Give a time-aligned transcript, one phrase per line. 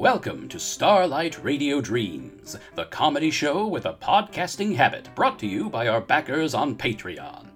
[0.00, 5.68] Welcome to Starlight Radio Dreams, the comedy show with a podcasting habit brought to you
[5.68, 7.46] by our backers on Patreon.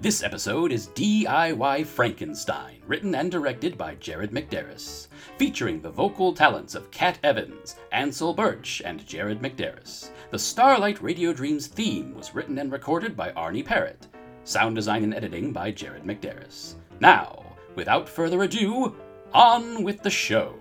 [0.00, 5.08] This episode is DIY Frankenstein, written and directed by Jared McDarris,
[5.38, 10.10] featuring the vocal talents of Kat Evans, Ansel Birch, and Jared McDarris.
[10.30, 14.06] The Starlight Radio Dreams theme was written and recorded by Arnie Parrott.
[14.44, 16.74] Sound design and editing by Jared McDarris.
[17.00, 17.44] Now,
[17.74, 18.94] without further ado,
[19.34, 20.54] on with the show.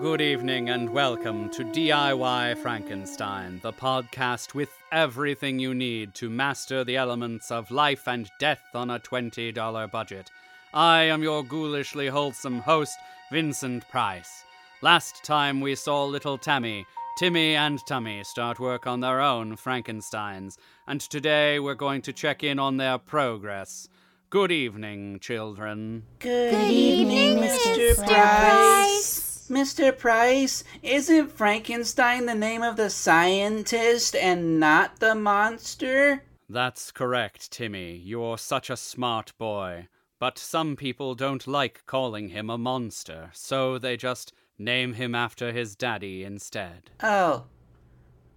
[0.00, 6.84] Good evening and welcome to DIY Frankenstein, the podcast with everything you need to master
[6.84, 10.30] the elements of life and death on a $20 budget.
[10.74, 12.98] I am your ghoulishly wholesome host,
[13.32, 14.44] Vincent Price.
[14.82, 16.84] Last time we saw little Tammy,
[17.16, 22.44] Timmy, and Tummy start work on their own Frankensteins, and today we're going to check
[22.44, 23.88] in on their progress.
[24.28, 26.02] Good evening, children.
[26.18, 27.94] Good, Good evening, Mr.
[27.94, 28.06] Mr.
[28.06, 29.35] Price.
[29.46, 29.96] Mr.
[29.96, 36.22] Price, isn't Frankenstein the name of the scientist and not the monster?
[36.48, 37.96] That's correct, Timmy.
[37.96, 39.88] You're such a smart boy.
[40.18, 45.52] But some people don't like calling him a monster, so they just name him after
[45.52, 46.90] his daddy instead.
[47.02, 47.44] Oh,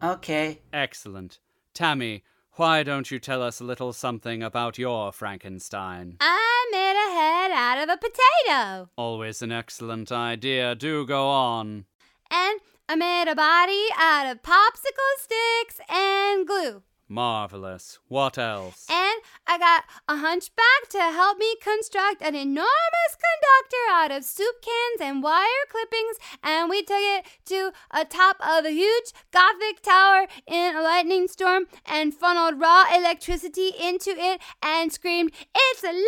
[0.04, 0.60] okay.
[0.74, 1.40] Excellent.
[1.74, 6.18] Tammy, why don't you tell us a little something about your Frankenstein?
[6.20, 8.90] I made a head out of a potato.
[8.96, 10.76] Always an excellent idea.
[10.76, 11.86] Do go on.
[12.32, 16.84] And I made a body out of popsicle sticks and glue.
[17.12, 17.98] Marvelous.
[18.08, 18.86] What else?
[18.88, 24.62] And I got a hunchback to help me construct an enormous conductor out of soup
[24.62, 29.82] cans and wire clippings, and we took it to a top of a huge gothic
[29.82, 36.06] tower in a lightning storm and funneled raw electricity into it and screamed, "It's alive!"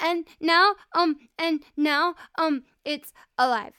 [0.00, 3.74] And now, um, and now, um, it's alive.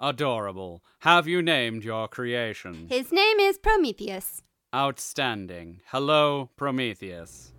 [0.00, 0.82] Adorable.
[1.00, 2.86] Have you named your creation?
[2.88, 4.42] His name is Prometheus.
[4.74, 5.80] Outstanding.
[5.86, 7.52] Hello, Prometheus.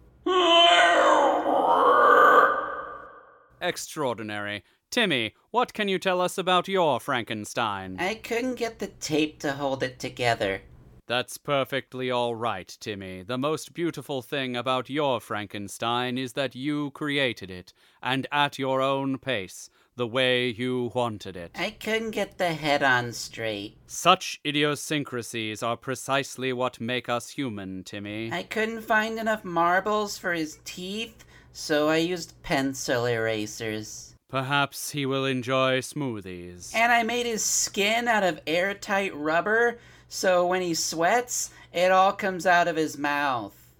[3.62, 4.64] Extraordinary.
[4.92, 7.98] Timmy, what can you tell us about your Frankenstein?
[8.00, 10.62] I couldn't get the tape to hold it together.
[11.06, 13.24] That's perfectly all right, Timmy.
[13.24, 18.82] The most beautiful thing about your Frankenstein is that you created it, and at your
[18.82, 21.52] own pace, the way you wanted it.
[21.56, 23.78] I couldn't get the head on straight.
[23.86, 28.32] Such idiosyncrasies are precisely what make us human, Timmy.
[28.32, 34.16] I couldn't find enough marbles for his teeth, so I used pencil erasers.
[34.30, 36.74] Perhaps he will enjoy smoothies.
[36.74, 39.78] And I made his skin out of airtight rubber,
[40.14, 43.74] so when he sweats, it all comes out of his mouth.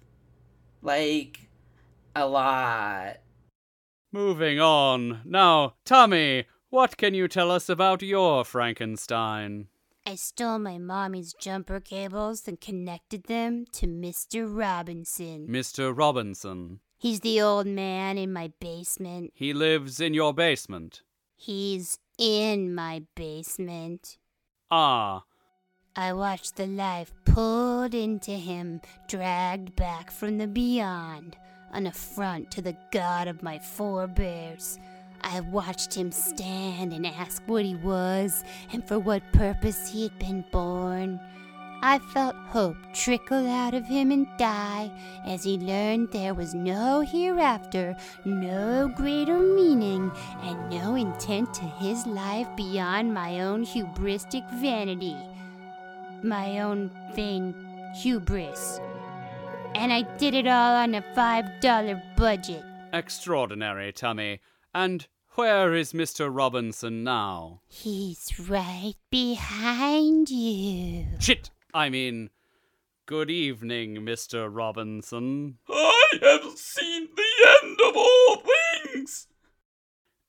[0.82, 1.48] Like,
[2.16, 3.18] a lot.
[4.10, 5.20] Moving on.
[5.24, 9.68] Now, Tommy, what can you tell us about your Frankenstein?
[10.04, 14.44] I stole my mommy's jumper cables and connected them to Mr.
[14.52, 15.46] Robinson.
[15.46, 15.96] Mr.
[15.96, 16.80] Robinson.
[16.98, 19.30] He's the old man in my basement.
[19.34, 21.02] He lives in your basement.
[21.36, 24.18] He's in my basement.
[24.68, 25.22] Ah,
[25.96, 31.36] I watched the life pulled into him, dragged back from the beyond,
[31.70, 34.80] an affront to the god of my forebears.
[35.20, 40.18] I watched him stand and ask what he was and for what purpose he had
[40.18, 41.20] been born.
[41.80, 44.90] I felt hope trickle out of him and die
[45.24, 47.94] as he learned there was no hereafter,
[48.24, 50.10] no greater meaning,
[50.42, 55.16] and no intent to his life beyond my own hubristic vanity
[56.24, 57.54] my own vain
[57.96, 58.80] hubris.
[59.74, 62.64] And I did it all on a $5 budget.
[62.92, 64.40] extraordinary, Tommy.
[64.74, 66.28] And where is Mr.
[66.32, 67.60] Robinson now?
[67.66, 71.06] He's right behind you.
[71.18, 71.50] Shit!
[71.72, 72.30] I mean,
[73.06, 74.48] good evening, Mr.
[74.50, 75.58] Robinson.
[75.68, 78.42] I have seen the end of all
[78.92, 79.26] things!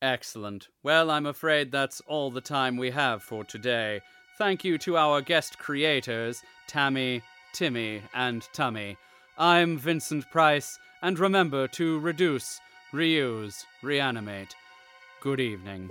[0.01, 0.69] Excellent.
[0.81, 4.01] Well, I'm afraid that's all the time we have for today.
[4.37, 7.21] Thank you to our guest creators, Tammy,
[7.53, 8.97] Timmy, and Tummy.
[9.37, 12.59] I'm Vincent Price, and remember to reduce,
[12.91, 14.53] reuse, reanimate.
[15.21, 15.87] Good evening.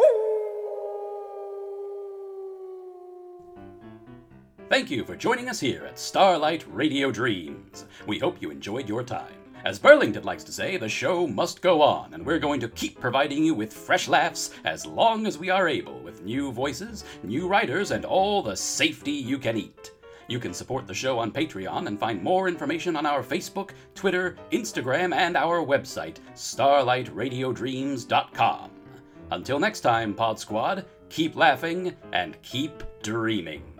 [4.68, 7.86] Thank you for joining us here at Starlight Radio Dreams.
[8.06, 9.43] We hope you enjoyed your time.
[9.64, 13.00] As Burlington likes to say, the show must go on, and we're going to keep
[13.00, 17.48] providing you with fresh laughs as long as we are able, with new voices, new
[17.48, 19.92] writers, and all the safety you can eat.
[20.28, 24.36] You can support the show on Patreon and find more information on our Facebook, Twitter,
[24.52, 28.70] Instagram, and our website, starlightradiodreams.com.
[29.30, 33.73] Until next time, Pod Squad, keep laughing and keep dreaming.